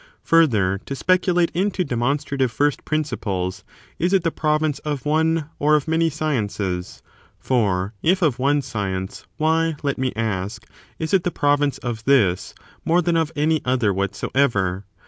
Further, 0.23 0.79
to 0.87 0.95
speculate 0.95 1.51
into 1.51 1.83
demonstrative 1.83 2.51
first 2.51 2.83
principles, 2.85 3.63
is 3.99 4.13
it 4.13 4.23
the 4.23 4.31
province 4.31 4.79
of 4.79 5.05
one 5.05 5.51
or 5.59 5.75
of 5.75 5.87
many 5.87 6.09
sciences] 6.09 7.03
for 7.39 7.93
if 8.01 8.23
of 8.23 8.39
one 8.39 8.63
science, 8.63 9.27
why, 9.37 9.75
let 9.83 9.99
me 9.99 10.11
ask, 10.15 10.65
is 10.97 11.13
it 11.13 11.23
the 11.23 11.29
province 11.29 11.77
of 11.77 12.03
this 12.05 12.55
more 12.83 13.03
than 13.03 13.15
of 13.15 13.31
any 13.35 13.61
other 13.63 13.93
whatsoever 13.93 14.85